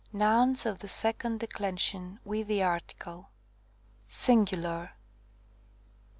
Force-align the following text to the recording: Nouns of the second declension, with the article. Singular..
Nouns 0.11 0.65
of 0.65 0.79
the 0.79 0.87
second 0.87 1.39
declension, 1.41 2.19
with 2.25 2.47
the 2.47 2.63
article. 2.63 3.29
Singular.. 4.07 4.95